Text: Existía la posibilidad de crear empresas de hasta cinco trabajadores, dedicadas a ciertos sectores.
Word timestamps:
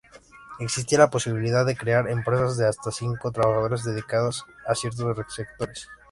Existía 0.59 0.97
la 0.97 1.11
posibilidad 1.11 1.63
de 1.63 1.77
crear 1.77 2.09
empresas 2.09 2.57
de 2.57 2.67
hasta 2.67 2.89
cinco 2.89 3.31
trabajadores, 3.31 3.83
dedicadas 3.83 4.43
a 4.65 4.73
ciertos 4.73 5.15
sectores. 5.31 5.87